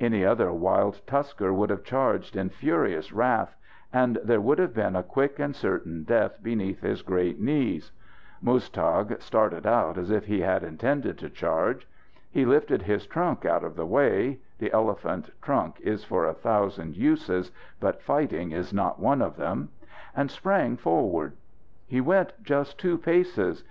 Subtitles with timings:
[0.00, 3.54] Any other wild tusker would have charged in furious wrath,
[3.92, 7.92] and there would have been a quick and certain death beneath his great knees.
[8.42, 11.86] Muztagh started out as if he had intended to charge.
[12.30, 16.96] He lifted his trunk out of the way the elephant trunk is for a thousand
[16.96, 19.68] uses, but fighting is not one of them
[20.16, 21.36] and sprang forward.
[21.86, 23.64] He went just two paces.